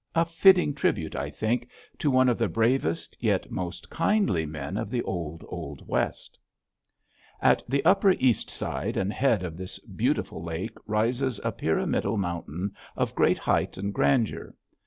A 0.15 0.25
fitting 0.25 0.73
tribute, 0.73 1.15
I 1.15 1.29
think, 1.29 1.69
to 1.99 2.09
one 2.09 2.27
of 2.27 2.39
the 2.39 2.47
bravest 2.49 3.15
yet 3.19 3.51
most 3.51 3.87
kindly 3.91 4.47
men 4.47 4.75
of 4.75 4.89
the 4.89 5.03
old, 5.03 5.45
old 5.47 5.87
West! 5.87 6.39
At 7.39 7.61
the 7.69 7.85
upper 7.85 8.13
east 8.13 8.49
side 8.49 8.97
and 8.97 9.13
head 9.13 9.43
of 9.43 9.57
this 9.57 9.77
beautiful 9.77 10.43
lake 10.43 10.75
rises 10.87 11.39
a 11.43 11.51
pyramidal 11.51 12.17
mountain 12.17 12.75
of 12.95 13.13
great 13.13 13.37
height 13.37 13.77
and 13.77 13.93
grandeur. 13.93 14.55